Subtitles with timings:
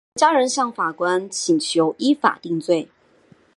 [0.15, 2.89] 洪家人向法官请求依法定罪。